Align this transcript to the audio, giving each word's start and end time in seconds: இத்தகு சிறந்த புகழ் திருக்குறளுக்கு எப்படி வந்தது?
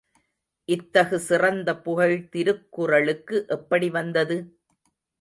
இத்தகு 0.69 1.19
சிறந்த 1.19 1.69
புகழ் 1.77 2.15
திருக்குறளுக்கு 2.29 3.45
எப்படி 3.49 3.89
வந்தது? 3.89 4.39